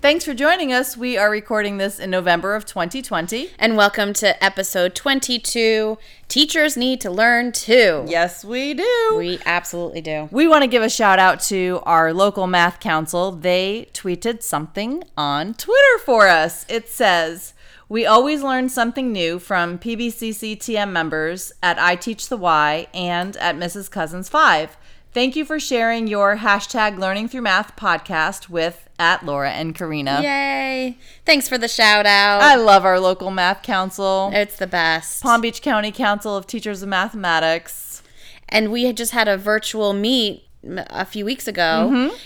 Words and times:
Thanks 0.00 0.24
for 0.24 0.32
joining 0.32 0.72
us. 0.72 0.96
We 0.96 1.18
are 1.18 1.28
recording 1.28 1.78
this 1.78 1.98
in 1.98 2.08
November 2.08 2.54
of 2.54 2.64
2020. 2.64 3.50
And 3.58 3.76
welcome 3.76 4.12
to 4.14 4.42
episode 4.42 4.94
22 4.94 5.98
Teachers 6.28 6.76
Need 6.76 7.00
to 7.00 7.10
Learn 7.10 7.50
Too. 7.50 8.04
Yes, 8.06 8.44
we 8.44 8.74
do. 8.74 9.14
We 9.18 9.40
absolutely 9.44 10.00
do. 10.00 10.28
We 10.30 10.46
want 10.46 10.62
to 10.62 10.68
give 10.68 10.84
a 10.84 10.88
shout 10.88 11.18
out 11.18 11.40
to 11.48 11.80
our 11.82 12.14
local 12.14 12.46
math 12.46 12.78
council. 12.78 13.32
They 13.32 13.88
tweeted 13.92 14.44
something 14.44 15.02
on 15.16 15.54
Twitter 15.54 15.98
for 16.04 16.28
us. 16.28 16.64
It 16.68 16.88
says, 16.88 17.52
we 17.88 18.06
always 18.06 18.40
learn 18.40 18.68
something 18.68 19.10
new 19.10 19.40
from 19.40 19.80
PBCC 19.80 20.58
TM 20.58 20.92
members 20.92 21.52
at 21.60 21.76
I 21.76 21.96
Teach 21.96 22.28
the 22.28 22.36
Why 22.36 22.86
and 22.94 23.36
at 23.38 23.56
Mrs. 23.56 23.90
Cousins 23.90 24.28
5. 24.28 24.76
Thank 25.12 25.34
you 25.34 25.44
for 25.44 25.58
sharing 25.58 26.06
your 26.06 26.36
hashtag 26.36 26.98
Learning 26.98 27.26
Through 27.26 27.42
Math 27.42 27.74
podcast 27.74 28.48
with 28.48 28.87
at 28.98 29.24
Laura 29.24 29.50
and 29.50 29.74
Karina. 29.74 30.20
Yay. 30.22 30.98
Thanks 31.24 31.48
for 31.48 31.58
the 31.58 31.68
shout 31.68 32.06
out. 32.06 32.42
I 32.42 32.56
love 32.56 32.84
our 32.84 32.98
local 32.98 33.30
math 33.30 33.62
council. 33.62 34.30
It's 34.32 34.56
the 34.56 34.66
best. 34.66 35.22
Palm 35.22 35.40
Beach 35.40 35.62
County 35.62 35.92
Council 35.92 36.36
of 36.36 36.46
Teachers 36.46 36.82
of 36.82 36.88
Mathematics. 36.88 38.02
And 38.48 38.72
we 38.72 38.84
had 38.84 38.96
just 38.96 39.12
had 39.12 39.28
a 39.28 39.36
virtual 39.36 39.92
meet 39.92 40.44
a 40.64 41.04
few 41.04 41.24
weeks 41.24 41.46
ago. 41.46 41.90
Mm-hmm. 41.92 42.16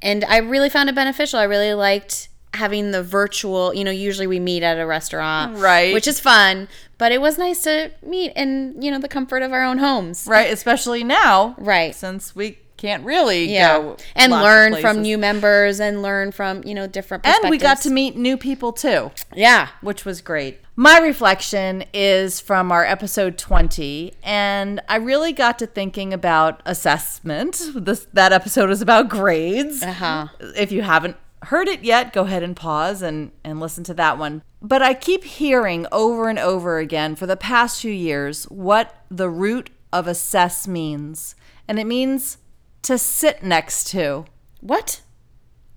And 0.00 0.24
I 0.24 0.38
really 0.38 0.68
found 0.68 0.88
it 0.88 0.94
beneficial. 0.94 1.38
I 1.38 1.44
really 1.44 1.74
liked 1.74 2.28
having 2.54 2.90
the 2.90 3.02
virtual, 3.02 3.72
you 3.72 3.82
know, 3.82 3.90
usually 3.90 4.26
we 4.26 4.38
meet 4.38 4.62
at 4.62 4.78
a 4.78 4.86
restaurant, 4.86 5.56
right? 5.58 5.94
Which 5.94 6.06
is 6.06 6.20
fun, 6.20 6.68
but 6.98 7.10
it 7.10 7.20
was 7.20 7.38
nice 7.38 7.62
to 7.62 7.90
meet 8.02 8.32
in, 8.36 8.80
you 8.80 8.90
know, 8.90 8.98
the 8.98 9.08
comfort 9.08 9.42
of 9.42 9.52
our 9.52 9.62
own 9.62 9.78
homes. 9.78 10.26
Right, 10.28 10.52
especially 10.52 11.02
now. 11.02 11.54
Right. 11.58 11.94
Since 11.94 12.36
we 12.36 12.58
can't 12.82 13.04
really 13.04 13.52
yeah. 13.52 13.78
go 13.78 13.96
and 14.16 14.32
learn 14.32 14.74
from 14.80 15.02
new 15.02 15.16
members 15.16 15.78
and 15.78 16.02
learn 16.02 16.32
from, 16.32 16.64
you 16.64 16.74
know, 16.74 16.88
different 16.88 17.24
And 17.24 17.48
we 17.48 17.56
got 17.56 17.80
to 17.82 17.90
meet 17.90 18.16
new 18.16 18.36
people 18.36 18.72
too. 18.72 19.12
Yeah, 19.32 19.68
which 19.82 20.04
was 20.04 20.20
great. 20.20 20.58
My 20.74 20.98
reflection 20.98 21.84
is 21.94 22.40
from 22.40 22.72
our 22.72 22.84
episode 22.84 23.38
20, 23.38 24.14
and 24.24 24.80
I 24.88 24.96
really 24.96 25.32
got 25.32 25.60
to 25.60 25.66
thinking 25.66 26.12
about 26.12 26.60
assessment. 26.66 27.62
This 27.72 28.08
that 28.14 28.32
episode 28.32 28.68
is 28.70 28.82
about 28.82 29.08
grades. 29.08 29.80
Uh-huh. 29.80 30.26
If 30.56 30.72
you 30.72 30.82
haven't 30.82 31.16
heard 31.44 31.68
it 31.68 31.84
yet, 31.84 32.12
go 32.12 32.22
ahead 32.22 32.42
and 32.42 32.56
pause 32.56 33.00
and, 33.00 33.30
and 33.44 33.60
listen 33.60 33.84
to 33.84 33.94
that 33.94 34.18
one. 34.18 34.42
But 34.60 34.82
I 34.82 34.94
keep 34.94 35.22
hearing 35.22 35.86
over 35.92 36.28
and 36.28 36.38
over 36.38 36.78
again 36.78 37.14
for 37.14 37.26
the 37.26 37.36
past 37.36 37.80
few 37.80 37.92
years 37.92 38.44
what 38.44 39.04
the 39.08 39.28
root 39.28 39.70
of 39.92 40.08
assess 40.08 40.66
means. 40.66 41.36
And 41.68 41.78
it 41.78 41.86
means 41.86 42.38
to 42.82 42.98
sit 42.98 43.42
next 43.42 43.84
to. 43.88 44.24
What? 44.60 45.00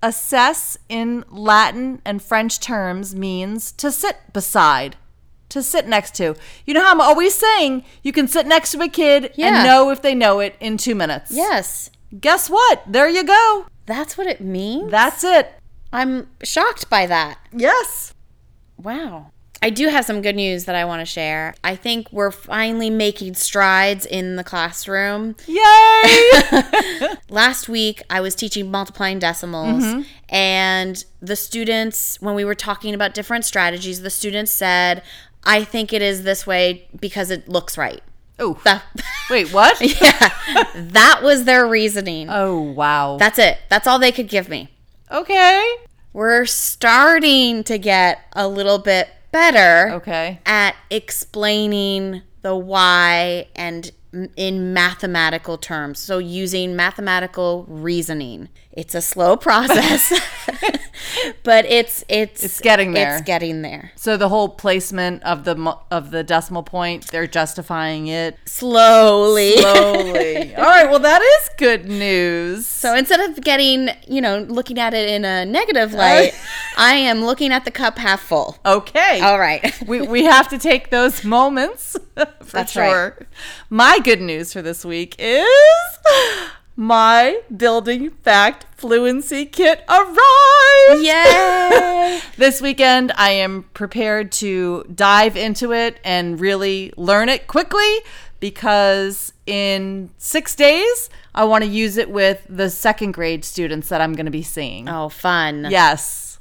Assess 0.03 0.77
in 0.89 1.23
Latin 1.29 2.01
and 2.05 2.21
French 2.21 2.59
terms 2.59 3.15
means 3.15 3.71
to 3.73 3.91
sit 3.91 4.17
beside, 4.33 4.95
to 5.49 5.63
sit 5.63 5.87
next 5.87 6.15
to. 6.15 6.35
You 6.65 6.73
know 6.73 6.83
how 6.83 6.91
I'm 6.91 7.01
always 7.01 7.33
saying 7.33 7.83
you 8.03 8.11
can 8.11 8.27
sit 8.27 8.45
next 8.45 8.71
to 8.71 8.81
a 8.81 8.87
kid 8.87 9.31
Yeah. 9.35 9.47
and 9.59 9.65
know 9.65 9.89
if 9.89 10.01
they 10.01 10.13
know 10.13 10.39
it 10.39 10.55
in 10.59 10.77
two 10.77 10.94
minutes. 10.95 11.31
Yes. 11.31 11.89
Guess 12.19 12.49
what? 12.49 12.83
There 12.88 13.09
you 13.09 13.23
go. 13.23 13.65
That's 13.85 14.17
what 14.17 14.27
it 14.27 14.41
means? 14.41 14.91
That's 14.91 15.23
it. 15.23 15.53
I'm 15.91 16.27
shocked 16.44 16.89
by 16.89 17.05
that. 17.07 17.39
Yes. 17.51 18.13
Wow. 18.77 19.31
I 19.61 19.69
do 19.69 19.88
have 19.88 20.05
some 20.05 20.21
good 20.21 20.35
news 20.35 20.66
that 20.66 20.75
I 20.75 20.85
want 20.85 21.01
to 21.01 21.05
share. 21.05 21.55
I 21.63 21.75
think 21.75 22.11
we're 22.11 22.31
finally 22.31 22.89
making 22.89 23.35
strides 23.35 24.05
in 24.05 24.35
the 24.35 24.43
classroom. 24.43 25.35
Yay! 25.47 27.16
Last 27.29 27.67
week, 27.67 28.01
I 28.09 28.21
was 28.21 28.35
teaching 28.35 28.69
multiplying 28.69 29.19
decimals, 29.19 29.83
mm-hmm. 29.83 30.01
and 30.29 31.03
the 31.21 31.35
students, 31.35 32.21
when 32.21 32.35
we 32.35 32.45
were 32.45 32.55
talking 32.55 32.94
about 32.94 33.13
different 33.13 33.45
strategies, 33.45 34.01
the 34.01 34.09
students 34.09 34.51
said, 34.51 35.01
I 35.44 35.63
think 35.63 35.94
it 35.94 36.01
is 36.01 36.23
this 36.23 36.45
way 36.45 36.88
because 36.99 37.31
it 37.31 37.47
looks 37.47 37.77
right. 37.77 38.01
oh, 38.39 38.59
wait, 39.29 39.51
what? 39.53 39.79
yeah, 39.81 40.29
that 40.75 41.21
was 41.23 41.45
their 41.45 41.65
reasoning. 41.65 42.27
Oh, 42.29 42.59
wow. 42.59 43.17
That's 43.17 43.39
it. 43.39 43.59
That's 43.69 43.88
all 43.88 43.99
they 43.99 44.11
could 44.11 44.27
give 44.27 44.49
me. 44.49 44.69
okay. 45.11 45.75
We're 46.13 46.45
starting 46.45 47.65
to 47.65 47.77
get 47.77 48.21
a 48.31 48.47
little 48.47 48.79
bit 48.79 49.09
better 49.35 49.91
Okay. 49.96 50.40
at 50.46 50.75
explaining 50.90 52.22
the 52.41 52.56
why 52.56 53.47
and 53.56 53.91
in 54.38 54.73
mathematical 54.73 55.57
terms. 55.57 56.00
So 56.00 56.19
using 56.19 56.73
mathematical 56.75 57.66
reasoning. 57.68 58.47
It's 58.75 58.94
a 58.94 59.02
slow 59.02 59.38
process. 59.38 60.12
but 61.44 61.66
it's 61.66 62.03
it's 62.09 62.44
It's 62.44 62.59
getting 62.59 62.91
there. 62.91 63.16
It's 63.18 63.25
getting 63.25 63.62
there. 63.62 63.91
So 63.96 64.18
the 64.18 64.28
whole 64.30 64.50
placement 64.50 65.24
of 65.24 65.46
the 65.46 65.56
mo- 65.56 65.80
of 65.90 66.12
the 66.12 66.24
decimal 66.24 66.63
point, 66.63 67.08
they're 67.08 67.25
justifying 67.28 68.08
it 68.08 68.38
Slowly. 68.46 69.58
slowly. 69.58 70.56
All 70.58 70.63
right, 70.63 70.90
well 70.90 71.00
that 71.00 71.22
is 71.22 71.50
good 71.58 71.86
news. 71.88 72.66
So 72.68 72.94
instead 72.96 73.22
of 73.30 73.41
getting, 73.44 73.90
you 74.08 74.19
know, 74.22 74.40
looking 74.40 74.78
at 74.78 74.94
it 74.94 75.07
in 75.07 75.24
a 75.24 75.46
negative 75.46 75.94
light, 75.94 76.34
I 76.78 76.96
am 76.96 77.24
looking 77.24 77.52
at 77.53 77.63
the 77.63 77.72
cup 77.72 77.97
half 77.97 78.22
full. 78.22 78.57
Okay. 78.66 79.22
All 79.22 79.40
right. 79.40 79.74
we, 79.88 80.02
we 80.02 80.25
have 80.25 80.50
to 80.50 80.57
take 80.57 80.90
those 80.90 81.24
moments 81.24 81.96
for 82.16 82.25
That's 82.52 82.75
right. 82.75 82.90
sure. 82.90 83.28
My 83.69 84.00
good 84.00 84.19
news 84.22 84.52
for 84.52 84.62
this 84.62 84.84
week 84.84 85.16
is 85.18 85.47
my 86.75 87.41
building 87.56 88.09
fact 88.24 88.66
fluency 88.75 89.46
kit 89.46 89.84
arrived. 89.90 91.03
Yay! 91.03 92.22
This 92.38 92.62
weekend, 92.62 93.13
I 93.16 93.31
am 93.31 93.63
prepared 93.74 94.31
to 94.34 94.84
dive 94.94 95.38
into 95.38 95.72
it 95.72 96.00
and 96.03 96.40
really 96.40 96.91
learn 96.97 97.30
it 97.30 97.47
quickly 97.47 98.00
because 98.41 99.31
in 99.46 100.09
six 100.18 100.53
days, 100.53 101.09
I 101.34 101.46
want 101.46 101.63
to 101.63 101.69
use 101.69 101.96
it 101.97 102.09
with 102.09 102.46
the 102.50 102.69
second 102.69 103.13
grade 103.13 103.46
students 103.46 103.88
that 103.90 104.02
I'm 104.02 104.13
going 104.13 104.25
to 104.25 104.31
be 104.31 104.44
seeing. 104.44 104.90
oh, 104.90 105.07
fun. 105.09 105.68
Yes. 105.69 106.40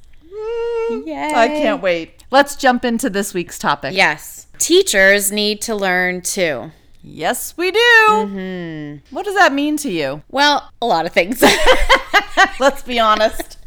Mm, 0.91 1.07
Yay. 1.07 1.33
I 1.35 1.49
can't 1.49 1.81
wait. 1.81 2.25
Let's 2.33 2.57
jump 2.57 2.85
into 2.85 3.09
this 3.09 3.33
week's 3.35 3.59
topic. 3.59 3.95
Yes. 3.95 4.49
Teachers 4.59 5.31
need 5.31 5.63
to 5.63 5.75
learn 5.77 6.21
too. 6.23 6.73
Yes, 7.07 7.55
we 7.57 7.71
do. 7.71 7.79
Mm-hmm. 8.09 9.15
What 9.15 9.25
does 9.27 9.35
that 9.35 9.53
mean 9.53 9.77
to 9.79 9.91
you? 9.91 10.23
Well, 10.31 10.71
a 10.81 10.87
lot 10.87 11.05
of 11.05 11.13
things. 11.13 11.43
Let's 12.61 12.83
be 12.83 12.99
honest. 12.99 13.59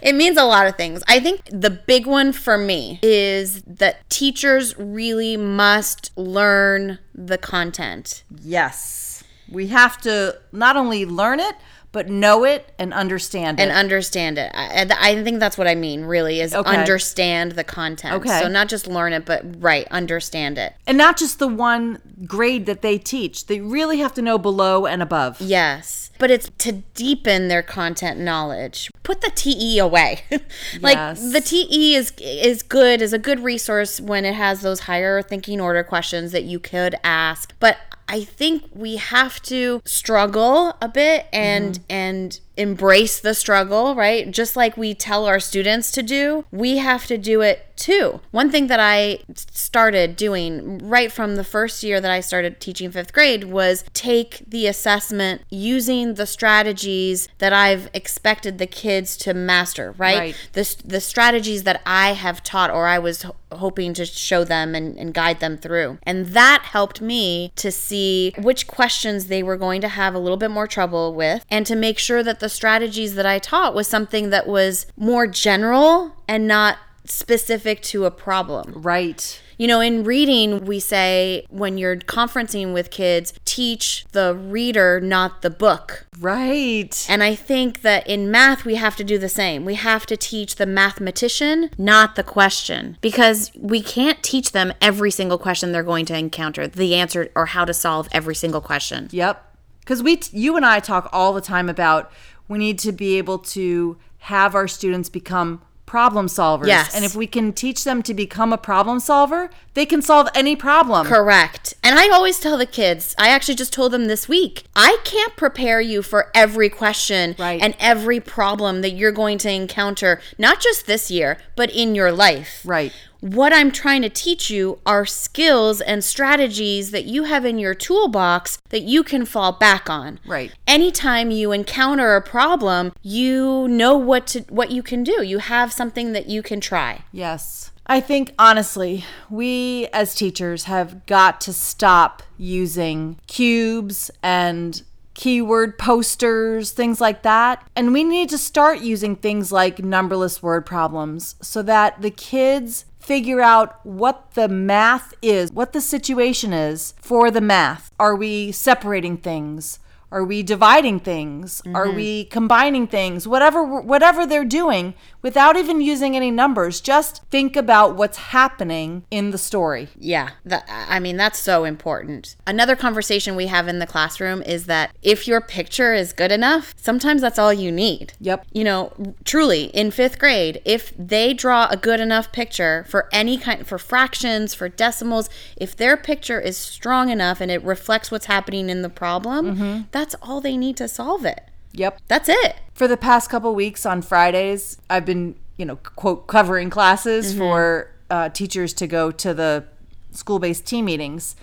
it 0.00 0.14
means 0.14 0.36
a 0.36 0.44
lot 0.44 0.66
of 0.68 0.76
things. 0.76 1.02
I 1.08 1.18
think 1.18 1.40
the 1.50 1.70
big 1.70 2.06
one 2.06 2.32
for 2.32 2.56
me 2.56 3.00
is 3.02 3.62
that 3.62 4.08
teachers 4.08 4.78
really 4.78 5.36
must 5.36 6.16
learn 6.16 6.98
the 7.14 7.38
content. 7.38 8.22
yes. 8.40 9.02
We 9.48 9.68
have 9.68 10.00
to 10.00 10.40
not 10.50 10.76
only 10.76 11.06
learn 11.06 11.38
it, 11.38 11.54
but 11.96 12.10
know 12.10 12.44
it 12.44 12.70
and 12.78 12.92
understand 12.92 13.58
it. 13.58 13.62
and 13.62 13.72
understand 13.72 14.36
it. 14.36 14.52
I, 14.54 14.86
I 15.00 15.22
think 15.24 15.40
that's 15.40 15.56
what 15.56 15.66
I 15.66 15.74
mean, 15.74 16.04
really, 16.04 16.42
is 16.42 16.52
Okay. 16.54 16.76
understand 16.76 17.52
the 17.52 17.64
content. 17.64 18.16
Okay. 18.16 18.38
So 18.42 18.48
not 18.48 18.68
just 18.68 18.86
learn 18.86 19.14
it, 19.14 19.24
but 19.24 19.42
right, 19.62 19.86
understand 19.90 20.58
it. 20.58 20.74
and 20.86 20.98
not 20.98 21.16
just 21.16 21.38
the 21.38 21.48
one 21.48 22.02
grade 22.26 22.66
that 22.66 22.82
they 22.82 22.98
teach. 22.98 23.46
They 23.46 23.60
really 23.62 23.96
have 24.00 24.12
to 24.12 24.20
know 24.20 24.36
below 24.36 24.84
and 24.84 25.00
above. 25.00 25.40
Yes. 25.40 26.10
But 26.18 26.30
it's 26.30 26.50
to 26.58 26.72
deepen 26.94 27.48
their 27.48 27.62
content 27.62 28.20
knowledge. 28.20 28.90
Put 29.02 29.22
the 29.22 29.30
TE 29.34 29.78
away. 29.78 30.20
like 30.82 30.96
Yes. 30.96 31.32
the 31.32 31.40
TE 31.40 31.94
is 31.94 32.12
is 32.20 32.62
good, 32.62 33.00
is 33.00 33.14
a 33.14 33.18
good 33.18 33.40
resource 33.40 34.02
when 34.02 34.26
it 34.26 34.34
has 34.34 34.60
those 34.60 34.80
higher 34.80 35.22
thinking 35.22 35.62
order 35.62 35.82
questions 35.82 36.32
that 36.32 36.44
you 36.44 36.58
could 36.58 36.94
ask. 37.02 37.54
But 37.58 37.78
I 38.08 38.22
think 38.24 38.64
we 38.72 38.96
have 38.96 39.42
to 39.42 39.82
struggle 39.84 40.74
a 40.80 40.88
bit 40.88 41.26
and 41.32 41.74
mm-hmm. 41.74 41.84
and 41.90 42.40
embrace 42.56 43.20
the 43.20 43.34
struggle, 43.34 43.94
right? 43.94 44.30
Just 44.30 44.56
like 44.56 44.76
we 44.76 44.94
tell 44.94 45.26
our 45.26 45.40
students 45.40 45.90
to 45.92 46.02
do, 46.02 46.44
we 46.50 46.78
have 46.78 47.06
to 47.06 47.18
do 47.18 47.42
it 47.42 47.66
too. 47.76 48.20
One 48.30 48.50
thing 48.50 48.66
that 48.68 48.80
I 48.80 49.20
started 49.34 50.16
doing 50.16 50.78
right 50.78 51.12
from 51.12 51.36
the 51.36 51.44
first 51.44 51.82
year 51.82 52.00
that 52.00 52.10
I 52.10 52.20
started 52.20 52.58
teaching 52.60 52.90
fifth 52.90 53.12
grade 53.12 53.44
was 53.44 53.84
take 53.92 54.42
the 54.48 54.66
assessment 54.66 55.42
using 55.50 56.14
the 56.14 56.26
strategies 56.26 57.28
that 57.38 57.52
I've 57.52 57.90
expected 57.92 58.58
the 58.58 58.66
kids 58.66 59.16
to 59.18 59.34
master, 59.34 59.94
right? 59.98 60.18
Right. 60.18 60.48
The, 60.54 60.76
the 60.84 61.00
strategies 61.00 61.64
that 61.64 61.82
I 61.84 62.14
have 62.14 62.42
taught 62.42 62.70
or 62.70 62.86
I 62.86 62.98
was 62.98 63.26
hoping 63.52 63.94
to 63.94 64.04
show 64.04 64.44
them 64.44 64.74
and, 64.74 64.98
and 64.98 65.14
guide 65.14 65.40
them 65.40 65.56
through. 65.56 65.98
And 66.02 66.26
that 66.28 66.62
helped 66.64 67.00
me 67.00 67.52
to 67.56 67.70
see 67.70 68.32
which 68.38 68.66
questions 68.66 69.26
they 69.26 69.42
were 69.42 69.56
going 69.56 69.80
to 69.82 69.88
have 69.88 70.14
a 70.14 70.18
little 70.18 70.36
bit 70.36 70.50
more 70.50 70.66
trouble 70.66 71.14
with 71.14 71.44
and 71.50 71.66
to 71.66 71.76
make 71.76 71.98
sure 71.98 72.22
that 72.22 72.40
the 72.40 72.45
strategies 72.48 73.14
that 73.14 73.26
I 73.26 73.38
taught 73.38 73.74
was 73.74 73.86
something 73.86 74.30
that 74.30 74.46
was 74.46 74.86
more 74.96 75.26
general 75.26 76.12
and 76.28 76.46
not 76.46 76.78
specific 77.04 77.82
to 77.82 78.04
a 78.04 78.10
problem. 78.10 78.72
Right. 78.74 79.40
You 79.58 79.66
know, 79.66 79.80
in 79.80 80.04
reading, 80.04 80.66
we 80.66 80.80
say 80.80 81.46
when 81.48 81.78
you're 81.78 81.96
conferencing 81.96 82.74
with 82.74 82.90
kids, 82.90 83.32
teach 83.46 84.04
the 84.12 84.34
reader, 84.34 85.00
not 85.00 85.40
the 85.40 85.48
book. 85.48 86.06
Right. 86.18 87.06
And 87.08 87.22
I 87.22 87.34
think 87.34 87.80
that 87.80 88.06
in 88.06 88.30
math, 88.30 88.66
we 88.66 88.74
have 88.74 88.96
to 88.96 89.04
do 89.04 89.16
the 89.16 89.30
same. 89.30 89.64
We 89.64 89.74
have 89.76 90.04
to 90.06 90.16
teach 90.16 90.56
the 90.56 90.66
mathematician, 90.66 91.70
not 91.78 92.16
the 92.16 92.22
question, 92.22 92.98
because 93.00 93.50
we 93.58 93.80
can't 93.80 94.22
teach 94.22 94.52
them 94.52 94.74
every 94.82 95.10
single 95.10 95.38
question 95.38 95.72
they're 95.72 95.82
going 95.82 96.04
to 96.06 96.18
encounter, 96.18 96.68
the 96.68 96.94
answer 96.94 97.30
or 97.34 97.46
how 97.46 97.64
to 97.64 97.72
solve 97.72 98.08
every 98.12 98.34
single 98.34 98.60
question. 98.60 99.08
Yep. 99.10 99.42
Because 99.80 100.02
we, 100.02 100.16
t- 100.16 100.36
you 100.36 100.56
and 100.56 100.66
I 100.66 100.80
talk 100.80 101.08
all 101.12 101.32
the 101.32 101.40
time 101.40 101.70
about 101.70 102.10
we 102.48 102.58
need 102.58 102.78
to 102.80 102.92
be 102.92 103.18
able 103.18 103.38
to 103.38 103.96
have 104.18 104.54
our 104.54 104.68
students 104.68 105.08
become 105.08 105.62
problem 105.86 106.26
solvers. 106.26 106.66
Yes. 106.66 106.94
And 106.94 107.04
if 107.04 107.14
we 107.14 107.26
can 107.26 107.52
teach 107.52 107.84
them 107.84 108.02
to 108.02 108.12
become 108.12 108.52
a 108.52 108.58
problem 108.58 108.98
solver, 108.98 109.50
they 109.74 109.86
can 109.86 110.02
solve 110.02 110.28
any 110.34 110.56
problem. 110.56 111.06
Correct. 111.06 111.74
And 111.86 112.00
I 112.00 112.08
always 112.08 112.40
tell 112.40 112.56
the 112.56 112.66
kids, 112.66 113.14
I 113.16 113.28
actually 113.28 113.54
just 113.54 113.72
told 113.72 113.92
them 113.92 114.06
this 114.06 114.28
week, 114.28 114.64
I 114.74 114.98
can't 115.04 115.36
prepare 115.36 115.80
you 115.80 116.02
for 116.02 116.32
every 116.34 116.68
question 116.68 117.36
Right. 117.38 117.62
and 117.62 117.76
every 117.78 118.18
problem 118.18 118.80
that 118.80 118.90
you're 118.90 119.12
going 119.12 119.38
to 119.38 119.52
encounter, 119.52 120.20
not 120.36 120.60
just 120.60 120.88
this 120.88 121.12
year, 121.12 121.38
but 121.54 121.70
in 121.70 121.94
your 121.94 122.10
life. 122.10 122.62
Right. 122.64 122.92
What 123.20 123.52
I'm 123.52 123.70
trying 123.70 124.02
to 124.02 124.08
teach 124.08 124.50
you 124.50 124.80
are 124.84 125.06
skills 125.06 125.80
and 125.80 126.02
strategies 126.02 126.90
that 126.90 127.04
you 127.04 127.22
have 127.22 127.44
in 127.44 127.56
your 127.56 127.74
toolbox 127.74 128.58
that 128.70 128.82
you 128.82 129.04
can 129.04 129.24
fall 129.24 129.52
back 129.52 129.88
on. 129.88 130.18
Right. 130.26 130.50
Anytime 130.66 131.30
you 131.30 131.52
encounter 131.52 132.16
a 132.16 132.20
problem, 132.20 132.94
you 133.00 133.68
know 133.68 133.96
what 133.96 134.26
to 134.28 134.40
what 134.48 134.72
you 134.72 134.82
can 134.82 135.04
do. 135.04 135.22
You 135.22 135.38
have 135.38 135.72
something 135.72 136.10
that 136.14 136.26
you 136.26 136.42
can 136.42 136.60
try. 136.60 137.04
Yes. 137.12 137.70
I 137.88 138.00
think 138.00 138.34
honestly, 138.36 139.04
we 139.30 139.86
as 139.92 140.14
teachers 140.14 140.64
have 140.64 141.06
got 141.06 141.40
to 141.42 141.52
stop 141.52 142.22
using 142.36 143.18
cubes 143.28 144.10
and 144.22 144.82
keyword 145.14 145.78
posters, 145.78 146.72
things 146.72 147.00
like 147.00 147.22
that. 147.22 147.66
And 147.76 147.92
we 147.92 148.02
need 148.02 148.28
to 148.30 148.38
start 148.38 148.80
using 148.80 149.14
things 149.14 149.52
like 149.52 149.78
numberless 149.78 150.42
word 150.42 150.66
problems 150.66 151.36
so 151.40 151.62
that 151.62 152.02
the 152.02 152.10
kids 152.10 152.84
figure 152.98 153.40
out 153.40 153.78
what 153.86 154.34
the 154.34 154.48
math 154.48 155.14
is, 155.22 155.52
what 155.52 155.72
the 155.72 155.80
situation 155.80 156.52
is 156.52 156.92
for 157.00 157.30
the 157.30 157.40
math. 157.40 157.92
Are 158.00 158.16
we 158.16 158.50
separating 158.50 159.16
things? 159.16 159.78
Are 160.12 160.24
we 160.24 160.42
dividing 160.42 161.00
things? 161.00 161.62
Are 161.74 161.86
mm-hmm. 161.86 161.96
we 161.96 162.24
combining 162.26 162.86
things? 162.86 163.26
Whatever 163.26 163.64
whatever 163.64 164.26
they're 164.26 164.44
doing 164.44 164.94
without 165.26 165.56
even 165.56 165.80
using 165.80 166.14
any 166.14 166.30
numbers, 166.30 166.80
just 166.80 167.24
think 167.32 167.56
about 167.56 167.96
what's 167.96 168.16
happening 168.16 169.04
in 169.10 169.32
the 169.32 169.38
story. 169.38 169.88
Yeah, 169.98 170.30
that, 170.44 170.64
I 170.68 171.00
mean, 171.00 171.16
that's 171.16 171.40
so 171.40 171.64
important. 171.64 172.36
Another 172.46 172.76
conversation 172.76 173.34
we 173.34 173.48
have 173.48 173.66
in 173.66 173.80
the 173.80 173.88
classroom 173.88 174.40
is 174.42 174.66
that 174.66 174.92
if 175.02 175.26
your 175.26 175.40
picture 175.40 175.92
is 175.92 176.12
good 176.12 176.30
enough, 176.30 176.74
sometimes 176.76 177.22
that's 177.22 177.40
all 177.40 177.52
you 177.52 177.72
need. 177.72 178.12
Yep. 178.20 178.46
You 178.52 178.62
know, 178.62 178.92
truly, 179.24 179.64
in 179.74 179.90
fifth 179.90 180.20
grade, 180.20 180.62
if 180.64 180.92
they 180.96 181.34
draw 181.34 181.66
a 181.72 181.76
good 181.76 181.98
enough 181.98 182.30
picture 182.30 182.86
for 182.88 183.08
any 183.12 183.36
kind, 183.36 183.66
for 183.66 183.78
fractions, 183.78 184.54
for 184.54 184.68
decimals, 184.68 185.28
if 185.56 185.74
their 185.74 185.96
picture 185.96 186.40
is 186.40 186.56
strong 186.56 187.10
enough 187.10 187.40
and 187.40 187.50
it 187.50 187.64
reflects 187.64 188.12
what's 188.12 188.26
happening 188.26 188.70
in 188.70 188.82
the 188.82 188.88
problem, 188.88 189.56
mm-hmm. 189.56 189.82
That's 189.96 190.14
all 190.20 190.40
they 190.40 190.56
need 190.56 190.76
to 190.76 190.88
solve 190.88 191.24
it. 191.24 191.48
Yep. 191.72 192.00
That's 192.08 192.28
it. 192.28 192.56
For 192.74 192.86
the 192.86 192.96
past 192.96 193.30
couple 193.30 193.54
weeks 193.54 193.86
on 193.86 194.02
Fridays, 194.02 194.78
I've 194.90 195.06
been, 195.06 195.36
you 195.56 195.64
know, 195.64 195.76
quote 195.76 196.26
covering 196.26 196.68
classes 196.70 197.34
for 197.34 197.92
uh, 198.10 198.28
teachers 198.28 198.74
to 198.74 198.86
go 198.86 199.10
to 199.10 199.32
the 199.32 199.64
school-based 200.10 200.66
team 200.66 200.84
meetings. 200.84 201.36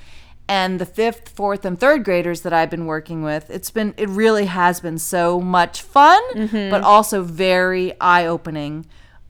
And 0.48 0.80
the 0.80 0.86
fifth, 0.86 1.30
fourth, 1.30 1.66
and 1.66 1.80
third 1.80 2.04
graders 2.04 2.42
that 2.42 2.52
I've 2.52 2.70
been 2.70 2.86
working 2.86 3.24
with, 3.24 3.50
it's 3.50 3.72
been, 3.72 3.94
it 3.98 4.10
really 4.10 4.46
has 4.46 4.82
been 4.82 4.98
so 4.98 5.40
much 5.40 5.82
fun, 5.82 6.22
but 6.70 6.84
also 6.84 7.24
very 7.24 8.00
eye 8.02 8.26
opening 8.26 8.86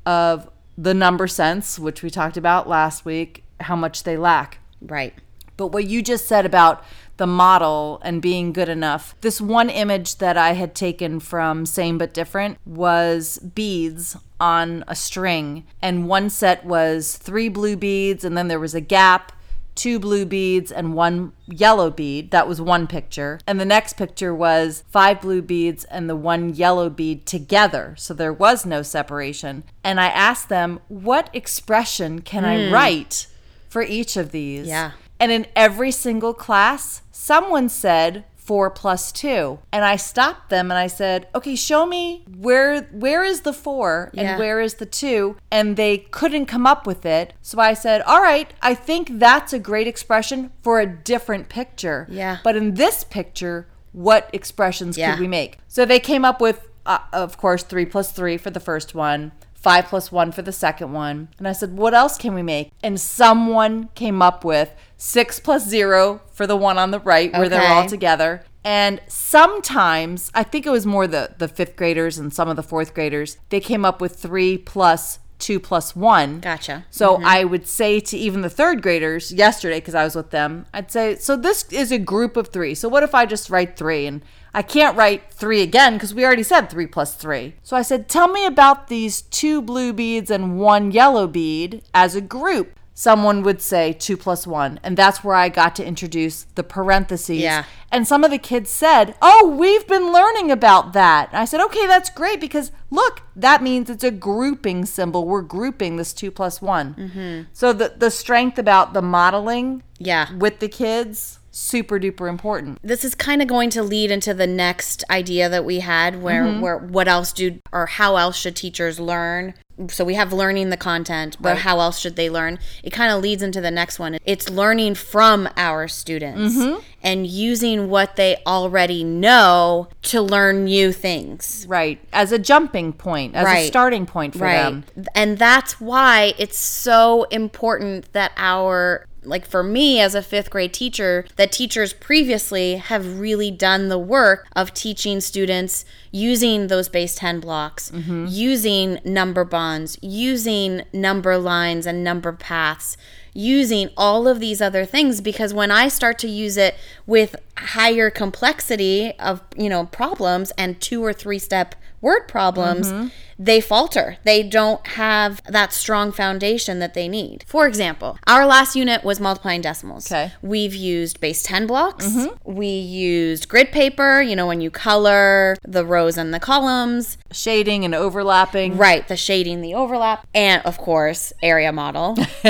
of 0.06 0.50
the 0.78 0.94
number 0.94 1.28
sense, 1.28 1.78
which 1.78 2.02
we 2.02 2.10
talked 2.10 2.36
about 2.36 2.68
last 2.68 3.06
week, 3.06 3.44
how 3.60 3.76
much 3.76 4.04
they 4.04 4.18
lack. 4.18 4.58
Right. 4.82 5.14
But 5.56 5.68
what 5.68 5.86
you 5.86 6.02
just 6.02 6.26
said 6.26 6.48
about 6.48 6.84
the 7.18 7.28
model 7.28 8.02
and 8.04 8.22
being 8.22 8.54
good 8.54 8.70
enough, 8.70 9.16
this 9.22 9.40
one 9.40 9.70
image 9.70 10.18
that 10.18 10.38
I 10.38 10.54
had 10.54 10.76
taken 10.76 11.20
from 11.20 11.66
Same 11.66 11.98
But 11.98 12.14
Different 12.14 12.58
was 12.66 13.40
beads 13.40 14.18
on 14.40 14.84
a 14.88 14.96
string. 14.96 15.66
And 15.82 16.08
one 16.08 16.30
set 16.30 16.66
was 16.66 17.16
three 17.18 17.50
blue 17.50 17.78
beads, 17.78 18.24
and 18.24 18.38
then 18.38 18.48
there 18.48 18.60
was 18.60 18.76
a 18.76 18.82
gap, 18.82 19.32
two 19.76 20.00
blue 20.00 20.26
beads, 20.26 20.72
and 20.72 20.96
one 20.96 21.34
yellow 21.48 21.90
bead. 21.90 22.32
That 22.32 22.48
was 22.48 22.60
one 22.60 22.88
picture. 22.88 23.40
And 23.48 23.60
the 23.60 23.66
next 23.66 23.94
picture 23.94 24.34
was 24.34 24.84
five 24.90 25.22
blue 25.22 25.42
beads 25.42 25.84
and 25.86 26.10
the 26.10 26.16
one 26.16 26.54
yellow 26.54 26.90
bead 26.90 27.26
together. 27.26 27.96
So 27.98 28.14
there 28.14 28.34
was 28.34 28.66
no 28.66 28.82
separation. 28.82 29.64
And 29.84 30.00
I 30.00 30.08
asked 30.08 30.50
them, 30.50 30.80
what 30.88 31.30
expression 31.34 32.22
can 32.22 32.44
I 32.44 32.68
hmm. 32.68 32.74
write 32.74 33.28
for 33.70 33.82
each 33.82 34.18
of 34.18 34.32
these? 34.32 34.68
Yeah. 34.68 34.92
And 35.24 35.32
in 35.32 35.48
every 35.56 35.92
single 35.92 36.34
class, 36.34 37.02
someone 37.14 37.70
said 37.70 38.26
four 38.36 38.70
plus 38.70 39.10
two. 39.14 39.60
And 39.72 39.86
I 39.86 39.96
stopped 39.96 40.50
them 40.50 40.70
and 40.70 40.78
I 40.78 40.88
said, 40.88 41.30
okay, 41.34 41.56
show 41.56 41.86
me 41.86 42.26
where 42.38 42.82
where 42.92 43.24
is 43.24 43.40
the 43.42 43.54
four 43.54 44.12
and 44.18 44.28
Yeah. 44.28 44.38
where 44.38 44.60
is 44.60 44.74
the 44.74 44.86
two? 44.86 45.38
And 45.50 45.78
they 45.78 46.00
couldn't 46.00 46.48
come 46.48 46.68
up 46.68 46.86
with 46.86 47.06
it. 47.06 47.32
So 47.42 47.58
I 47.60 47.74
said, 47.74 48.02
all 48.02 48.22
right, 48.22 48.54
I 48.62 48.74
think 48.76 49.18
that's 49.18 49.54
a 49.54 49.60
great 49.60 49.88
expression 49.88 50.52
for 50.62 50.82
a 50.82 50.86
different 50.86 51.48
picture. 51.48 52.06
Yeah. 52.10 52.40
But 52.44 52.58
in 52.58 52.74
this 52.74 53.06
picture, 53.06 53.68
what 53.94 54.30
expressions 54.34 54.98
Yeah. 54.98 55.12
could 55.12 55.22
we 55.22 55.30
make? 55.30 55.58
So 55.70 55.86
they 55.86 56.02
came 56.02 56.26
up 56.26 56.42
with, 56.42 56.68
uh, 56.86 56.98
of 57.14 57.38
course, 57.38 57.64
three 57.64 57.86
plus 57.86 58.12
three 58.12 58.36
for 58.36 58.50
the 58.50 58.60
first 58.60 58.94
one, 58.94 59.32
five 59.64 59.86
plus 59.86 60.12
one 60.12 60.32
for 60.32 60.42
the 60.42 60.52
second 60.52 60.92
one. 60.92 61.30
And 61.40 61.48
I 61.48 61.54
said, 61.54 61.78
what 61.78 61.94
else 61.94 62.18
can 62.18 62.36
we 62.36 62.44
make? 62.44 62.72
And 62.84 63.00
someone 63.00 63.90
came 63.96 64.22
up 64.22 64.44
with 64.44 64.76
six 64.98 65.40
plus 65.40 65.66
zero 65.68 66.22
for 66.34 66.46
the 66.46 66.58
one 66.58 66.78
on 66.78 66.92
the 66.92 67.00
right 67.00 67.32
where 67.32 67.50
they're 67.50 67.72
all 67.72 67.88
together. 67.88 68.44
And 68.66 69.02
sometimes, 69.08 70.32
I 70.34 70.44
think 70.44 70.66
it 70.66 70.70
was 70.70 70.86
more 70.86 71.08
the, 71.08 71.36
the 71.38 71.48
fifth 71.48 71.76
graders 71.76 72.18
and 72.18 72.34
some 72.34 72.50
of 72.50 72.56
the 72.56 72.64
fourth 72.64 72.94
graders, 72.94 73.38
they 73.50 73.60
came 73.60 73.84
up 73.84 74.00
with 74.00 74.16
three 74.16 74.58
plus 74.58 75.20
two 75.40 75.60
plus 75.60 75.96
one. 75.96 76.40
Gotcha. 76.40 76.86
So 76.90 77.16
mm-hmm. 77.16 77.26
I 77.26 77.44
would 77.44 77.68
say 77.68 78.00
to 78.00 78.18
even 78.18 78.42
the 78.42 78.50
third 78.50 78.82
graders 78.82 79.34
yesterday, 79.34 79.80
because 79.80 79.96
I 79.96 80.04
was 80.06 80.16
with 80.16 80.30
them, 80.30 80.66
I'd 80.74 80.92
say, 80.92 81.16
so 81.16 81.36
this 81.36 81.66
is 81.72 81.92
a 81.92 81.98
group 82.00 82.38
of 82.38 82.50
three. 82.50 82.76
So 82.76 82.88
what 82.88 83.04
if 83.04 83.14
I 83.14 83.26
just 83.26 83.50
write 83.50 83.76
three? 83.76 84.06
And 84.06 84.24
I 84.54 84.62
can't 84.62 84.96
write 84.98 85.32
three 85.34 85.62
again 85.62 85.94
because 85.94 86.14
we 86.14 86.24
already 86.24 86.44
said 86.44 86.70
three 86.70 86.86
plus 86.88 87.16
three. 87.16 87.56
So 87.64 87.76
I 87.76 87.82
said, 87.82 88.08
tell 88.08 88.28
me 88.28 88.46
about 88.46 88.88
these 88.88 89.22
two 89.24 89.62
blue 89.62 89.94
beads 89.94 90.30
and 90.30 90.60
one 90.60 90.92
yellow 90.92 91.26
bead 91.28 91.82
as 91.94 92.16
a 92.16 92.22
group. 92.22 92.80
Someone 92.96 93.42
would 93.42 93.60
say 93.60 93.92
two 93.94 94.16
plus 94.16 94.46
one. 94.46 94.80
And 94.84 94.96
that's 94.96 95.24
where 95.24 95.34
I 95.36 95.50
got 95.50 95.76
to 95.78 95.84
introduce 95.86 96.44
the 96.54 96.64
parentheses. 96.64 97.40
Yeah. 97.40 97.64
And 97.92 98.08
some 98.08 98.24
of 98.24 98.30
the 98.30 98.38
kids 98.38 98.70
said, 98.70 99.16
Oh, 99.20 99.56
we've 99.58 99.88
been 99.88 100.14
learning 100.14 100.52
about 100.52 100.94
that. 100.94 101.30
And 101.30 101.38
I 101.40 101.46
said, 101.46 101.60
Okay, 101.62 101.88
that's 101.88 102.12
great 102.12 102.40
because 102.40 102.72
look, 102.92 103.24
that 103.36 103.64
means 103.64 103.90
it's 103.90 104.04
a 104.04 104.12
grouping 104.12 104.86
symbol. 104.86 105.26
We're 105.26 105.42
grouping 105.42 105.96
this 105.96 106.14
two 106.14 106.30
plus 106.30 106.62
one. 106.62 106.94
Mm-hmm. 106.94 107.42
So 107.52 107.74
the, 107.74 107.96
the 107.98 108.12
strength 108.12 108.60
about 108.60 108.94
the 108.94 109.02
modeling 109.02 109.82
Yeah. 109.98 110.32
with 110.36 110.60
the 110.60 110.70
kids, 110.70 111.40
super 111.56 112.00
duper 112.00 112.28
important. 112.30 112.80
this 112.84 113.06
is 113.06 113.14
kind 113.16 113.42
of 113.42 113.48
going 113.48 113.70
to 113.70 113.84
lead 113.84 114.10
into 114.12 114.34
the 114.34 114.48
next 114.48 115.04
idea 115.10 115.48
that 115.48 115.64
we 115.64 115.80
had 115.80 116.22
where 116.22 116.52
where 116.60 116.78
what 116.78 117.08
else 117.08 117.32
do 117.32 117.60
or 117.72 117.86
how 117.86 118.16
else 118.18 118.36
should 118.36 118.56
teachers 118.56 119.00
learn 119.00 119.54
So 119.90 120.06
we 120.06 120.14
have 120.14 120.32
learning 120.32 120.70
the 120.70 120.78
content, 120.78 121.36
but 121.42 121.54
Right. 121.54 121.58
how 121.62 121.80
else 121.80 121.98
should 121.98 122.16
they 122.16 122.30
learn? 122.30 122.60
It 122.84 122.92
kind 122.92 123.12
of 123.12 123.24
leads 123.24 123.42
into 123.42 123.60
the 123.60 123.72
next 123.72 123.98
one. 123.98 124.20
It's 124.24 124.48
learning 124.48 124.94
from 124.96 125.50
our 125.58 125.88
students 125.88 126.56
Mm-hmm. 126.56 126.80
and 127.02 127.26
using 127.26 127.90
what 127.90 128.16
they 128.16 128.38
already 128.46 129.04
know 129.04 129.88
to 130.04 130.22
learn 130.22 130.66
new 130.66 130.92
things. 130.92 131.66
Right. 131.68 132.00
As 132.14 132.32
a 132.32 132.38
jumping 132.38 132.94
point, 132.94 133.34
as 133.36 133.48
a 133.48 133.68
starting 133.68 134.06
point 134.06 134.34
for 134.34 134.48
them. 134.48 134.84
And 135.16 135.40
that's 135.40 135.82
why 135.82 136.36
it's 136.38 136.60
so 136.60 137.24
important 137.32 138.14
that 138.14 138.32
our 138.38 139.06
like 139.26 139.46
for 139.46 139.64
me 139.64 140.00
as 140.00 140.16
a 140.16 140.22
5th 140.22 140.50
grade 140.50 140.74
teacher 140.74 141.26
that 141.36 141.52
teachers 141.52 141.94
previously 141.94 142.76
have 142.76 143.20
really 143.20 143.50
done 143.52 143.90
the 143.90 143.98
work 143.98 144.48
of 144.56 144.74
teaching 144.74 145.22
students 145.22 145.86
using 146.12 146.68
those 146.68 146.90
base 146.90 147.16
10 147.16 147.40
blocks 147.40 147.92
using 148.30 149.00
number 149.04 149.44
bonds 149.44 149.98
using 150.02 150.84
number 150.94 151.38
lines 151.38 151.86
and 151.86 152.04
number 152.04 152.32
paths 152.32 152.98
using 153.34 153.90
all 153.98 154.28
of 154.28 154.40
these 154.40 154.62
other 154.62 154.86
things 154.86 155.20
because 155.20 155.54
when 155.54 155.72
I 155.72 155.88
start 155.88 156.20
to 156.20 156.28
use 156.28 156.56
it 156.56 156.76
with 157.08 157.36
higher 157.58 158.12
complexity 158.12 159.14
of, 159.20 159.42
you 159.58 159.70
know, 159.70 159.86
problems 159.88 160.52
and 160.58 160.80
two 160.80 161.04
or 161.04 161.14
three 161.14 161.40
step 161.40 161.74
word 162.00 162.28
problems, 162.28 162.92
Mm-hmm. 162.92 163.08
They 163.38 163.62
falter. 163.62 164.18
They 164.24 164.44
don't 164.44 164.86
have 164.88 165.42
that 165.46 165.74
strong 165.74 166.12
foundation 166.12 166.80
that 166.80 166.94
they 166.94 167.08
need. 167.08 167.44
For 167.48 167.68
example, 167.68 168.18
our 168.28 168.46
last 168.46 168.76
unit 168.76 169.04
was 169.04 169.20
multiplying 169.20 169.62
decimals. 169.62 170.12
Okay. 170.12 170.32
Mm-hmm. 170.36 170.48
We've 170.48 170.76
used 170.76 171.20
base 171.20 171.44
10 171.44 171.68
blocks. 171.68 172.28
We 172.44 172.68
used 172.68 173.48
grid 173.50 173.72
paper, 173.72 174.22
you 174.22 174.36
know, 174.36 174.48
when 174.48 174.62
you 174.62 174.70
color 174.72 175.58
the 175.64 175.86
rows 175.86 176.18
and 176.18 176.34
the 176.34 176.40
columns. 176.40 177.18
Shading 177.32 177.86
and 177.86 177.96
overlapping. 177.96 178.78
Right, 178.78 179.08
the 179.08 179.18
shading, 179.18 179.62
the 179.62 179.74
overlap, 179.74 180.28
and 180.34 180.62
of 180.66 180.78
course, 180.78 181.34
area 181.42 181.72
model. 181.72 182.16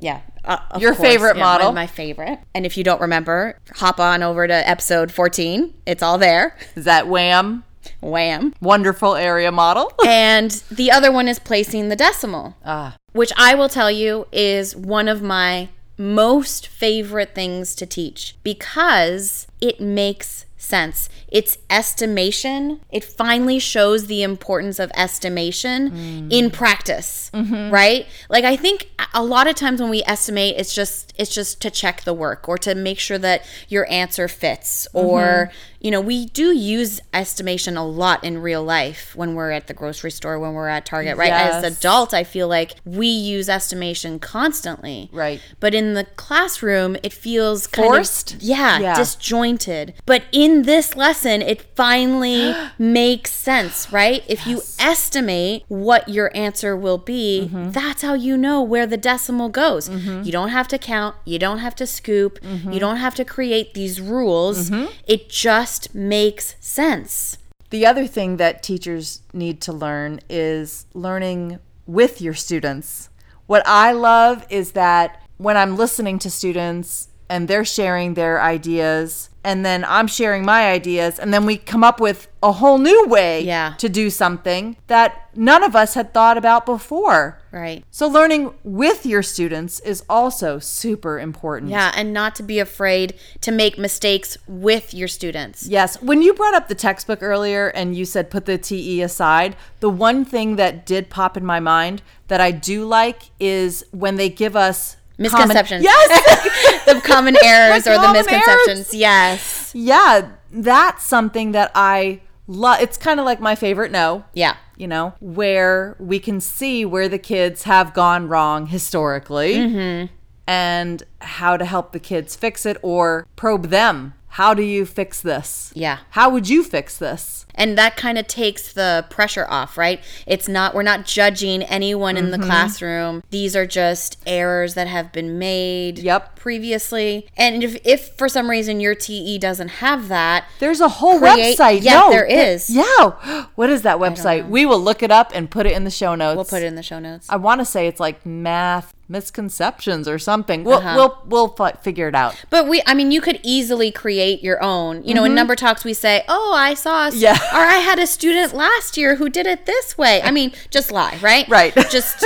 yeah. 0.00 0.20
uh, 0.44 0.58
Your 0.78 0.94
favorite 0.94 1.36
yeah, 1.36 1.42
model. 1.42 1.72
My, 1.72 1.82
my 1.82 1.86
favorite. 1.86 2.38
And 2.54 2.64
if 2.64 2.76
you 2.76 2.84
don't 2.84 3.00
remember, 3.00 3.58
hop 3.74 4.00
on 4.00 4.22
over 4.22 4.46
to 4.46 4.68
episode 4.68 5.12
14. 5.12 5.74
It's 5.86 6.02
all 6.02 6.18
there. 6.18 6.56
Is 6.74 6.84
that 6.84 7.08
wham? 7.08 7.64
Wham. 8.00 8.54
Wonderful 8.60 9.16
area 9.16 9.52
model. 9.52 9.92
and 10.06 10.50
the 10.70 10.90
other 10.90 11.10
one 11.12 11.28
is 11.28 11.38
placing 11.38 11.88
the 11.88 11.96
decimal, 11.96 12.56
ah, 12.64 12.96
which 13.12 13.32
I 13.36 13.54
will 13.54 13.68
tell 13.68 13.90
you 13.90 14.26
is 14.32 14.76
one 14.76 15.08
of 15.08 15.22
my 15.22 15.68
most 15.96 16.66
favorite 16.66 17.34
things 17.34 17.74
to 17.76 17.86
teach 17.86 18.36
because 18.42 19.46
it 19.60 19.80
makes 19.80 20.46
sense. 20.64 21.08
It's 21.28 21.58
estimation. 21.70 22.80
It 22.90 23.04
finally 23.04 23.58
shows 23.58 24.06
the 24.06 24.22
importance 24.22 24.78
of 24.78 24.90
estimation 24.96 25.90
mm. 25.90 26.32
in 26.32 26.50
practice, 26.50 27.30
mm-hmm. 27.32 27.70
right? 27.72 28.06
Like 28.28 28.44
I 28.44 28.56
think 28.56 28.90
a 29.12 29.22
lot 29.22 29.46
of 29.46 29.54
times 29.54 29.80
when 29.80 29.90
we 29.90 30.02
estimate 30.06 30.56
it's 30.56 30.74
just 30.74 31.12
it's 31.16 31.32
just 31.34 31.60
to 31.62 31.70
check 31.70 32.02
the 32.02 32.14
work 32.14 32.48
or 32.48 32.58
to 32.58 32.74
make 32.74 32.98
sure 32.98 33.18
that 33.18 33.44
your 33.68 33.90
answer 33.90 34.28
fits 34.28 34.88
mm-hmm. 34.94 35.06
or 35.06 35.52
you 35.84 35.90
know, 35.90 36.00
we 36.00 36.24
do 36.24 36.56
use 36.56 36.98
estimation 37.12 37.76
a 37.76 37.86
lot 37.86 38.24
in 38.24 38.40
real 38.40 38.64
life 38.64 39.14
when 39.14 39.34
we're 39.34 39.50
at 39.50 39.66
the 39.66 39.74
grocery 39.74 40.10
store, 40.10 40.38
when 40.38 40.54
we're 40.54 40.66
at 40.66 40.86
Target, 40.86 41.18
right? 41.18 41.30
As 41.30 41.62
Yes. 41.62 41.78
adults, 41.78 42.14
I 42.14 42.24
feel 42.24 42.48
like 42.48 42.76
we 42.86 43.06
use 43.06 43.50
estimation 43.50 44.18
constantly. 44.18 45.10
Right. 45.12 45.42
But 45.60 45.74
in 45.74 45.92
the 45.92 46.04
classroom, 46.16 46.96
it 47.02 47.12
feels 47.12 47.66
kind 47.66 47.86
Forced? 47.86 48.32
of 48.32 48.42
yeah, 48.42 48.78
Yeah. 48.78 48.96
disjointed. 48.96 49.92
But 50.06 50.22
in 50.32 50.53
this 50.62 50.96
lesson, 50.96 51.42
it 51.42 51.62
finally 51.76 52.54
makes 52.78 53.32
sense, 53.32 53.92
right? 53.92 54.22
If 54.28 54.46
you 54.46 54.62
estimate 54.78 55.64
what 55.68 56.08
your 56.08 56.30
answer 56.34 56.76
will 56.76 56.98
be, 56.98 57.48
Mm-hmm. 57.50 57.70
that's 57.72 58.02
how 58.02 58.14
you 58.14 58.36
know 58.36 58.62
where 58.62 58.86
the 58.86 58.96
decimal 58.96 59.48
goes. 59.48 59.88
You 59.88 60.30
don't 60.32 60.50
have 60.50 60.68
to 60.68 60.78
count, 60.78 61.16
you 61.24 61.38
don't 61.38 61.58
have 61.58 61.74
to 61.76 61.86
scoop, 61.86 62.40
Mm-hmm. 62.40 62.72
you 62.72 62.80
don't 62.80 62.96
have 62.98 63.14
to 63.16 63.24
create 63.24 63.74
these 63.74 64.00
rules. 64.00 64.70
It 65.06 65.28
just 65.28 65.94
makes 65.94 66.54
sense. 66.60 67.38
The 67.70 67.84
other 67.86 68.06
thing 68.06 68.36
that 68.36 68.62
teachers 68.62 69.22
need 69.32 69.60
to 69.62 69.72
learn 69.72 70.20
is 70.30 70.86
learning 70.94 71.58
with 71.86 72.20
your 72.20 72.34
students. 72.34 73.08
What 73.46 73.62
I 73.66 73.92
love 73.92 74.46
is 74.48 74.72
that 74.72 75.20
when 75.38 75.56
I'm 75.56 75.76
listening 75.76 76.18
to 76.20 76.30
students 76.30 77.08
and 77.28 77.48
they're 77.48 77.64
sharing 77.64 78.14
their 78.14 78.40
ideas, 78.42 79.30
and 79.42 79.64
then 79.64 79.84
I'm 79.86 80.06
sharing 80.06 80.44
my 80.44 80.70
ideas, 80.70 81.18
and 81.18 81.32
then 81.32 81.44
we 81.46 81.56
come 81.58 81.84
up 81.84 82.00
with 82.00 82.28
a 82.42 82.52
whole 82.52 82.78
new 82.78 83.06
way 83.06 83.42
Yeah. 83.42 83.74
to 83.78 83.88
do 83.88 84.08
something 84.10 84.76
that 84.86 85.28
none 85.34 85.62
of 85.62 85.74
us 85.76 85.94
had 85.94 86.12
thought 86.14 86.36
about 86.38 86.64
before. 86.66 87.40
Right. 87.50 87.84
So, 87.90 88.06
learning 88.06 88.52
with 88.64 89.04
your 89.06 89.22
students 89.22 89.80
is 89.80 90.02
also 90.08 90.58
super 90.58 91.18
important. 91.18 91.70
Yeah, 91.70 91.92
and 91.96 92.12
not 92.12 92.34
to 92.36 92.42
be 92.42 92.58
afraid 92.58 93.14
to 93.42 93.52
make 93.52 93.78
mistakes 93.78 94.36
with 94.46 94.92
your 94.94 95.08
students. 95.08 95.66
Yes. 95.66 96.00
When 96.02 96.20
you 96.22 96.34
brought 96.34 96.54
up 96.54 96.68
the 96.68 96.74
textbook 96.74 97.22
earlier 97.22 97.68
and 97.68 97.94
you 97.96 98.04
said 98.04 98.30
put 98.30 98.44
the 98.46 98.58
TE 98.58 99.02
aside, 99.02 99.56
the 99.80 99.90
one 99.90 100.24
thing 100.24 100.56
that 100.56 100.84
did 100.86 101.10
pop 101.10 101.36
in 101.36 101.44
my 101.44 101.60
mind 101.60 102.02
that 102.28 102.40
I 102.40 102.50
do 102.50 102.84
like 102.86 103.24
is 103.38 103.84
when 103.90 104.16
they 104.16 104.28
give 104.30 104.56
us 104.56 104.96
common- 105.18 105.48
Misconceptions. 105.48 105.84
yes. 105.84 106.84
the 106.86 107.00
common 107.00 107.36
errors 107.44 107.86
or 107.86 107.98
the 107.98 108.12
misconceptions. 108.12 108.68
errors. 108.68 108.94
Yes. 108.94 109.72
yeah. 109.74 110.28
That's 110.50 111.04
something 111.04 111.52
that 111.52 111.70
I 111.74 112.20
love. 112.46 112.80
It's 112.80 112.96
kind 112.96 113.18
of 113.20 113.26
like 113.26 113.40
my 113.40 113.54
favorite 113.54 113.90
no. 113.92 114.24
Yeah. 114.34 114.56
You 114.76 114.88
know, 114.88 115.14
where 115.20 115.96
we 116.00 116.18
can 116.18 116.40
see 116.40 116.84
where 116.84 117.08
the 117.08 117.18
kids 117.18 117.62
have 117.64 117.94
gone 117.94 118.26
wrong 118.28 118.66
historically 118.66 119.54
Mm-hmm. 119.54 120.12
and 120.48 121.02
how 121.20 121.56
to 121.56 121.64
help 121.64 121.92
the 121.92 122.00
kids 122.00 122.34
fix 122.36 122.66
it 122.66 122.76
or 122.82 123.26
probe 123.36 123.66
them. 123.66 124.14
How 124.34 124.52
do 124.52 124.62
you 124.64 124.84
fix 124.84 125.20
this? 125.20 125.70
Yeah. 125.76 125.98
How 126.10 126.28
would 126.28 126.48
you 126.48 126.64
fix 126.64 126.96
this? 126.98 127.46
And 127.54 127.78
that 127.78 127.96
kind 127.96 128.18
of 128.18 128.26
takes 128.26 128.72
the 128.72 129.06
pressure 129.08 129.46
off, 129.48 129.78
right? 129.78 130.00
It's 130.26 130.48
not, 130.48 130.74
we're 130.74 130.82
not 130.82 131.06
judging 131.06 131.62
anyone 131.62 132.16
in 132.16 132.32
the 132.32 132.36
Mm-hmm. 132.38 132.46
classroom. 132.46 133.22
These 133.30 133.54
are 133.54 133.64
just 133.64 134.20
errors 134.26 134.74
that 134.74 134.88
have 134.88 135.12
been 135.12 135.38
made 135.38 136.00
Yep. 136.00 136.34
previously. 136.34 137.28
And 137.36 137.62
if, 137.62 137.76
if 137.86 138.08
for 138.18 138.28
some 138.28 138.50
reason 138.50 138.80
your 138.80 138.96
TE 138.96 139.38
doesn't 139.38 139.68
have 139.68 140.08
that, 140.08 140.46
There's 140.58 140.80
a 140.80 140.88
whole 140.88 141.20
Create- 141.20 141.56
website. 141.56 141.82
yeah, 141.82 142.00
no, 142.00 142.10
there 142.10 142.26
yeah. 142.28 143.44
What 143.54 143.70
is 143.70 143.82
that 143.82 143.98
website? 143.98 144.48
We 144.48 144.66
will 144.66 144.80
look 144.80 145.00
it 145.04 145.12
up 145.12 145.30
and 145.32 145.48
put 145.48 145.64
it 145.66 145.74
in 145.74 145.84
the 145.84 145.90
show 145.92 146.16
notes. 146.16 146.34
we'll 146.34 146.44
put 146.44 146.64
it 146.64 146.66
in 146.66 146.74
the 146.74 146.82
show 146.82 146.98
notes. 146.98 147.28
I 147.30 147.36
want 147.36 147.60
to 147.60 147.64
say 147.64 147.86
it's 147.86 148.00
like 148.00 148.26
math 148.26 148.92
misconceptions 149.18 150.06
or 150.12 150.18
something. 150.18 150.64
We'll 150.64 150.78
Uh-huh. 150.78 150.94
we'll 150.98 151.14
we'll 151.32 151.48
fi- 151.60 151.76
figure 151.86 152.08
it 152.08 152.14
out. 152.24 152.34
But 152.50 152.62
we, 152.70 152.76
I 152.86 152.92
mean, 152.98 153.10
you 153.16 153.20
could 153.26 153.38
easily 153.56 153.90
create 154.02 154.42
your 154.48 154.58
own. 154.62 155.02
You 155.04 155.14
know, 155.14 155.24
in 155.24 155.34
number 155.34 155.54
talks, 155.64 155.82
we 155.84 155.94
say, 155.94 156.14
"Oh, 156.28 156.52
I 156.68 156.74
saw, 156.74 157.08
Mm-hmm. 157.08 157.18
Yeah. 157.26 157.38
or 157.58 157.64
I 157.76 157.78
had 157.90 157.98
a 157.98 158.06
student 158.06 158.52
last 158.54 158.96
year 158.96 159.16
who 159.16 159.28
did 159.38 159.46
it 159.46 159.66
this 159.66 159.96
way." 160.02 160.20
I 160.22 160.30
mean, 160.38 160.52
just 160.70 160.90
lie, 160.92 161.16
right? 161.22 161.46
Right. 161.48 161.72
Just, 161.90 162.16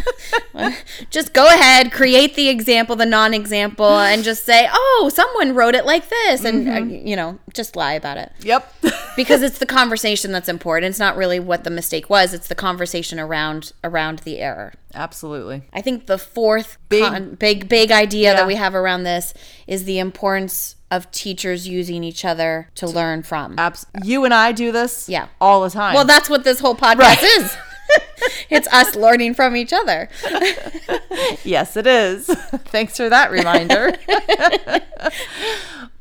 just 1.10 1.32
go 1.32 1.46
ahead, 1.46 1.92
create 1.92 2.34
the 2.34 2.48
example, 2.48 2.96
the 2.96 3.06
non-example, 3.06 3.98
and 3.98 4.24
just 4.24 4.44
say, 4.44 4.68
"Oh, 4.72 5.10
someone 5.12 5.54
wrote 5.54 5.74
it 5.74 5.84
like 5.86 6.08
this," 6.08 6.44
and 6.44 6.66
Mm-hmm. 6.66 6.76
uh, 6.90 6.94
you 7.08 7.16
know, 7.16 7.38
just 7.54 7.76
lie 7.76 7.92
about 7.94 8.16
it 8.18 8.32
Yep. 8.42 8.74
because 9.16 9.42
it's 9.42 9.58
the 9.58 9.66
conversation 9.66 10.32
that's 10.32 10.48
important. 10.48 10.90
It's 10.90 10.98
not 10.98 11.16
really 11.16 11.38
what 11.40 11.64
the 11.64 11.70
mistake 11.70 12.08
was; 12.10 12.32
it's 12.34 12.48
the 12.48 12.54
conversation 12.54 13.18
around 13.20 13.72
around 13.84 14.20
the 14.20 14.38
error. 14.38 14.72
Absolutely. 14.94 15.62
I 15.74 15.82
think 15.82 16.06
the 16.06 16.18
fourth 16.18 16.78
Big- 16.88 17.02
big 17.12 17.38
big 17.38 17.68
big 17.68 17.92
idea 17.92 18.30
Yeah. 18.30 18.36
that 18.36 18.46
we 18.46 18.54
have 18.54 18.74
around 18.74 19.02
this 19.04 19.34
is 19.66 19.84
the 19.84 19.98
importance 19.98 20.76
of 20.90 21.10
teachers 21.10 21.66
using 21.68 22.04
each 22.04 22.24
other 22.24 22.68
to 22.76 22.86
learn 22.86 23.22
from. 23.24 23.56
Abs- 23.58 23.86
you 24.04 24.24
and 24.24 24.32
I 24.32 24.52
do 24.52 24.70
this 24.72 25.08
Yeah. 25.08 25.26
all 25.40 25.60
the 25.62 25.70
time. 25.70 25.94
well, 25.94 26.04
that's 26.04 26.30
what 26.30 26.44
this 26.44 26.60
whole 26.60 26.76
podcast 26.76 26.98
Right. 26.98 27.22
is. 27.22 27.56
it's 28.50 28.68
us 28.68 28.94
learning 28.96 29.34
from 29.34 29.56
each 29.56 29.72
other. 29.72 30.08
yes, 31.44 31.76
it 31.76 31.86
is. 31.86 32.26
Thanks 32.26 32.96
for 32.96 33.08
that 33.08 33.30
reminder. 33.30 33.92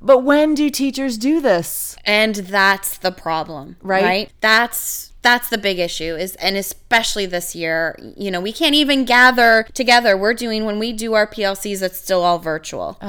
but 0.02 0.20
when 0.20 0.54
do 0.54 0.70
teachers 0.70 1.18
do 1.18 1.42
this? 1.42 1.96
And 2.06 2.36
that's 2.36 2.98
the 2.98 3.12
problem, 3.12 3.78
Right. 3.82 4.04
right? 4.04 4.32
That's 4.42 5.12
that's 5.22 5.50
the 5.50 5.58
big 5.58 5.80
issue 5.80 6.16
is 6.16 6.36
and 6.36 6.56
especially 6.56 7.26
this 7.26 7.56
year, 7.56 7.98
you 8.16 8.30
know, 8.30 8.40
we 8.40 8.52
can't 8.54 8.76
even 8.76 9.06
gather 9.06 9.66
together. 9.74 10.16
We're 10.16 10.36
doing 10.36 10.66
when 10.66 10.78
we 10.78 10.94
do 10.94 11.14
our 11.16 11.26
PLCs 11.26 11.82
it's 11.82 11.98
still 11.98 12.22
all 12.24 12.38
virtual. 12.38 13.00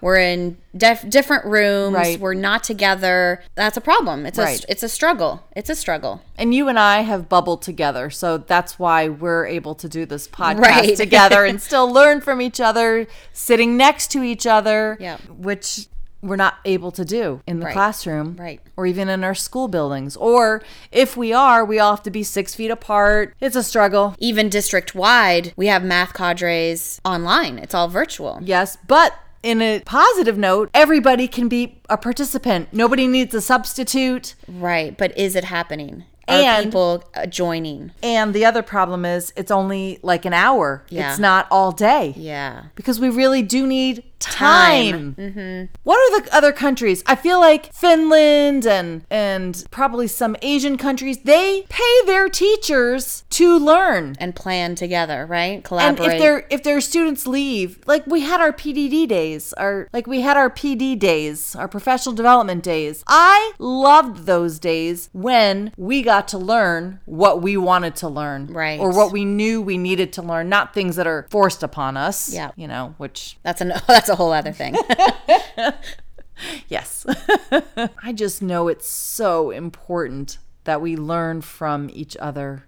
We're 0.00 0.18
in 0.18 0.56
def- 0.76 1.08
different 1.08 1.44
rooms. 1.44 1.94
Right. 1.94 2.18
We're 2.20 2.34
not 2.34 2.64
together. 2.64 3.42
That's 3.54 3.76
a 3.76 3.80
problem. 3.80 4.26
It's 4.26 4.38
Right. 4.38 4.62
a 4.64 4.70
it's 4.70 4.82
a 4.82 4.88
struggle. 4.88 5.42
It's 5.54 5.68
a 5.70 5.74
struggle. 5.76 6.22
And 6.38 6.54
you 6.54 6.68
and 6.68 6.78
I 6.78 7.00
have 7.02 7.28
bubbled 7.28 7.62
together, 7.62 8.10
so 8.10 8.38
that's 8.38 8.78
why 8.78 9.08
we're 9.08 9.46
able 9.46 9.74
to 9.76 9.88
do 9.88 10.06
this 10.06 10.26
podcast 10.28 10.58
Right. 10.60 10.96
together 11.04 11.44
and 11.44 11.60
still 11.60 11.90
learn 11.90 12.20
from 12.20 12.40
each 12.40 12.60
other, 12.60 13.06
sitting 13.32 13.76
next 13.76 14.10
to 14.12 14.22
each 14.22 14.46
other. 14.46 14.96
Yeah. 15.00 15.18
Which 15.28 15.86
we're 16.22 16.36
not 16.36 16.56
able 16.66 16.90
to 16.92 17.02
do 17.02 17.40
in 17.46 17.60
the 17.60 17.64
Right. 17.64 17.72
classroom 17.72 18.36
Right. 18.38 18.60
or 18.76 18.84
even 18.86 19.08
in 19.08 19.24
our 19.24 19.34
school 19.34 19.68
buildings. 19.68 20.16
Or 20.16 20.62
if 20.92 21.16
we 21.16 21.32
are, 21.32 21.64
we 21.64 21.78
all 21.78 21.92
have 21.96 22.02
to 22.02 22.10
be 22.10 22.22
six 22.22 22.54
feet 22.54 22.70
apart. 22.70 23.34
It's 23.40 23.56
a 23.56 23.62
struggle. 23.62 24.14
Even 24.18 24.50
district 24.50 24.94
wide, 24.94 25.54
we 25.56 25.68
have 25.68 25.82
math 25.82 26.12
cadres 26.12 27.00
online. 27.06 27.58
It's 27.58 27.74
all 27.74 27.88
virtual. 27.88 28.38
Yes, 28.42 28.76
but 28.86 29.14
in 29.42 29.62
a 29.62 29.80
positive 29.80 30.36
note, 30.36 30.70
everybody 30.74 31.26
can 31.26 31.48
be 31.48 31.80
a 31.88 31.96
participant. 31.96 32.72
Nobody 32.72 33.06
needs 33.06 33.34
a 33.34 33.40
substitute. 33.40 34.34
Right. 34.46 34.96
But 34.96 35.16
is 35.16 35.34
it 35.36 35.44
happening? 35.44 36.04
Are 36.30 36.40
And- 36.56 36.64
people 36.66 37.04
uh, 37.14 37.26
joining? 37.26 37.92
And 38.02 38.32
the 38.34 38.44
other 38.44 38.62
problem 38.62 39.04
is 39.04 39.32
it's 39.36 39.50
only 39.50 39.98
like 40.02 40.24
an 40.24 40.32
hour. 40.32 40.84
Yeah. 40.88 41.10
It's 41.10 41.18
not 41.18 41.46
all 41.50 41.72
day. 41.72 42.14
Yeah. 42.16 42.64
Because 42.74 43.00
we 43.00 43.08
really 43.08 43.42
do 43.42 43.66
need 43.66 44.04
Time. 44.20 45.14
time. 45.14 45.68
What 45.82 45.96
are 45.96 46.20
the 46.20 46.36
other 46.36 46.52
countries? 46.52 47.02
I 47.06 47.14
feel 47.16 47.40
like 47.40 47.72
Finland 47.72 48.66
and 48.66 49.06
and 49.10 49.64
probably 49.70 50.08
some 50.08 50.36
Asian 50.42 50.76
countries, 50.76 51.16
they 51.24 51.64
pay 51.70 51.96
their 52.04 52.28
teachers 52.28 53.24
to 53.30 53.58
learn. 53.58 54.16
And 54.18 54.36
plan 54.36 54.74
together, 54.74 55.24
right? 55.24 55.64
Collaborate. 55.64 56.00
And 56.04 56.12
if 56.12 56.18
their 56.20 56.46
if 56.50 56.62
their 56.62 56.82
students 56.82 57.26
leave, 57.26 57.78
like 57.86 58.06
we 58.06 58.20
had 58.20 58.40
our 58.42 58.52
PDD 58.52 59.08
days, 59.08 59.54
our 59.54 59.88
like 59.94 60.06
we 60.06 60.20
had 60.20 60.36
our 60.36 60.50
PD 60.50 60.98
days, 60.98 61.56
our 61.56 61.66
professional 61.68 62.14
development 62.14 62.62
days. 62.62 63.02
I 63.06 63.52
loved 63.58 64.26
those 64.26 64.58
days 64.58 65.08
when 65.14 65.72
we 65.78 66.02
got 66.02 66.19
to 66.28 66.38
learn 66.38 67.00
what 67.06 67.42
we 67.42 67.56
wanted 67.56 67.96
to 67.96 68.08
learn, 68.08 68.46
Right. 68.48 68.78
Or 68.80 68.90
what 68.90 69.12
we 69.12 69.24
knew 69.24 69.60
we 69.62 69.78
needed 69.78 70.12
to 70.14 70.22
learn, 70.22 70.48
not 70.48 70.74
things 70.74 70.96
that 70.96 71.06
are 71.06 71.26
forced 71.30 71.62
upon 71.62 71.96
us. 71.96 72.32
Yeah. 72.32 72.50
you 72.56 72.68
know, 72.68 72.94
which 72.98 73.36
that's 73.42 73.60
an 73.60 73.72
that's 73.88 74.08
a 74.08 74.14
whole 74.16 74.32
other 74.32 74.52
thing. 74.52 74.74
yes, 76.68 77.06
I 78.02 78.12
just 78.12 78.42
know 78.42 78.68
it's 78.68 78.88
so 78.88 79.50
important 79.50 80.38
that 80.64 80.82
we 80.82 80.94
learn 80.94 81.40
from 81.40 81.88
each 81.92 82.16
other. 82.18 82.64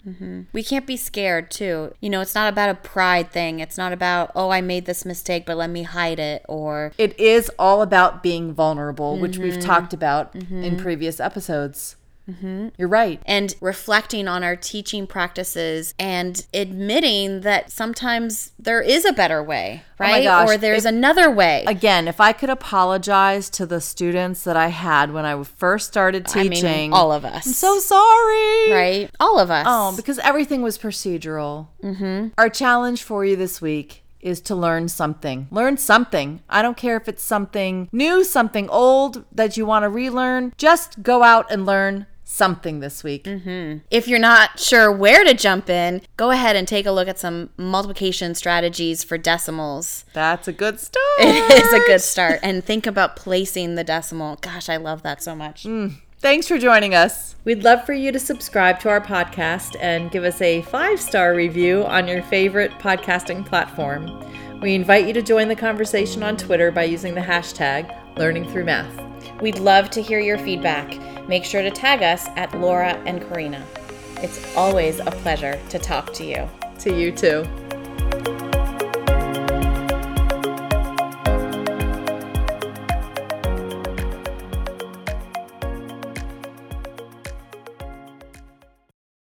we 0.53 0.63
can't 0.63 0.87
be 0.87 0.97
scared 0.97 1.51
too. 1.51 1.93
You 2.01 2.09
know, 2.09 2.23
it's 2.23 2.35
not 2.35 2.51
about 2.51 2.71
a 2.71 2.75
pride 2.75 3.31
thing. 3.31 3.61
It's 3.61 3.77
not 3.77 3.93
about, 3.93 4.33
oh, 4.35 4.49
I 4.49 4.63
made 4.63 4.87
this 4.87 5.05
mistake, 5.05 5.45
but 5.45 5.59
let 5.59 5.69
me 5.69 5.83
hide 5.83 6.19
it 6.19 6.43
or 6.49 6.93
It 6.97 7.19
is 7.21 7.51
all 7.59 7.83
about 7.83 8.23
being 8.23 8.55
vulnerable, 8.55 9.19
which 9.19 9.37
we've 9.37 9.53
Mm-hmm. 9.55 9.61
talked 9.69 9.93
about 9.93 10.35
in 10.35 10.79
previous 10.79 11.21
episodes. 11.21 11.97
You're 12.79 12.89
right. 12.89 13.21
and 13.27 13.55
reflecting 13.61 14.29
on 14.29 14.43
our 14.45 14.57
teaching 14.57 15.07
practices 15.07 15.95
and 15.99 16.47
admitting 16.55 17.41
that 17.43 17.71
sometimes 17.71 18.53
there 18.59 18.81
is 18.81 19.05
a 19.05 19.13
better 19.13 19.43
way, 19.43 19.83
Oh 20.01 20.05
right? 20.05 20.25
gosh, 20.25 20.49
or 20.49 20.57
there's 20.57 20.85
if- 20.85 20.89
another 20.93 21.31
way. 21.31 21.65
Again, 21.67 22.09
if 22.09 22.21
I 22.21 22.33
could 22.33 22.49
apologize 22.51 23.51
to 23.51 23.67
the 23.67 23.81
students 23.81 24.45
that 24.45 24.57
I 24.57 24.69
had 24.69 25.13
when 25.13 25.25
I 25.25 25.43
first 25.43 25.89
started 25.89 26.27
I 26.29 26.43
teaching, 26.49 26.63
mean, 26.65 26.93
all 26.93 27.13
of 27.13 27.25
us. 27.25 27.47
I'm 27.47 27.53
so 27.53 27.79
sorry. 27.79 28.71
right? 28.73 29.11
All 29.21 29.39
of 29.39 29.51
us. 29.51 29.67
Oh, 29.69 29.95
because 29.97 30.19
everything 30.21 30.63
was 30.63 30.79
procedural. 30.79 31.69
Mm-hmm. 31.83 32.29
Our 32.39 32.49
challenge 32.49 33.03
for 33.03 33.25
you 33.25 33.37
this 33.37 33.61
week 33.61 34.03
is 34.21 34.41
to 34.41 34.55
learn 34.55 34.89
something. 34.89 35.49
Learn 35.51 35.77
something. 35.77 36.41
I 36.49 36.63
don't 36.63 36.77
care 36.77 36.97
if 36.97 37.09
it's 37.09 37.25
something 37.25 37.89
new, 37.91 38.23
something 38.23 38.69
old 38.69 39.25
that 39.33 39.57
you 39.57 39.67
want 39.67 39.83
to 39.83 39.89
relearn. 39.89 40.53
Just 40.57 41.03
go 41.03 41.25
out 41.25 41.51
and 41.51 41.67
learn 41.67 42.07
something 42.25 42.81
this 42.81 43.05
week. 43.05 43.25
Mm-hmm. 43.25 43.79
If 43.91 44.09
you're 44.09 44.19
not 44.19 44.59
sure 44.59 44.91
where 44.91 45.25
to 45.25 45.35
jump 45.35 45.69
in, 45.69 46.03
go 46.17 46.31
ahead 46.31 46.57
and 46.57 46.67
take 46.67 46.87
a 46.87 46.93
look 46.93 47.09
at 47.09 47.19
some 47.19 47.51
multiplication 47.57 48.35
strategies 48.35 49.05
for 49.05 49.19
decimals. 49.19 50.05
That's 50.13 50.49
a 50.49 50.53
good 50.53 50.81
start. 50.81 51.03
It 51.19 51.65
is 51.65 51.73
a 51.73 51.79
good 51.87 52.01
start. 52.01 52.41
And 52.43 52.65
think 52.65 52.87
about 52.87 53.17
placing 53.17 53.75
the 53.75 53.85
decimal. 53.85 54.37
Gosh, 54.37 54.69
I 54.69 54.77
love 54.77 55.03
that 55.03 55.23
so 55.23 55.35
much. 55.35 55.65
Mm. 55.65 55.95
Thanks 56.19 56.47
for 56.47 56.57
joining 56.57 56.95
us. 56.95 57.35
We'd 57.45 57.65
love 57.65 57.85
for 57.85 57.93
you 57.93 58.13
to 58.13 58.19
subscribe 58.21 58.79
to 58.81 58.89
our 58.89 59.01
podcast 59.01 59.77
and 59.81 60.11
give 60.11 60.23
us 60.23 60.41
a 60.41 60.63
five 60.63 61.01
star 61.01 61.35
review 61.35 61.85
on 61.85 62.07
your 62.07 62.23
favorite 62.23 62.71
podcasting 62.73 63.45
platform. 63.45 64.25
We 64.61 64.77
invite 64.77 65.09
you 65.09 65.13
to 65.15 65.23
join 65.23 65.49
the 65.49 65.57
conversation 65.57 66.23
on 66.23 66.37
Twitter 66.37 66.71
by 66.71 66.85
using 66.85 67.15
the 67.15 67.21
hashtag 67.21 67.93
Learning 68.17 68.49
Through 68.49 68.67
Math. 68.67 69.41
We'd 69.43 69.59
love 69.59 69.91
to 69.91 70.01
hear 70.01 70.21
your 70.21 70.39
feedback. 70.39 70.93
Make 71.29 71.45
sure 71.45 71.63
to 71.63 71.71
tag 71.71 72.03
us 72.03 72.29
at 72.37 72.59
Laura 72.59 72.95
and 73.07 73.21
Karina. 73.21 73.65
It's 74.23 74.57
always 74.57 75.01
a 75.01 75.11
pleasure 75.11 75.61
to 75.71 75.79
talk 75.79 76.13
to 76.15 76.25
you. 76.25 76.49
To 76.81 76.95
you 76.95 77.13
too. 77.13 77.45